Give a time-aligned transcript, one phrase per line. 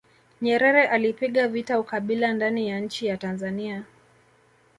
[0.41, 3.83] nyerere alipiga vita ukabila ndani ya nchi ya tanzania